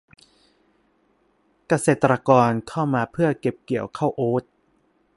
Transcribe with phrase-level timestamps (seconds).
[1.67, 4.43] เกษตรกรเข้ามาเพื่อเก็บเกี่ยวข้าวโอ้ต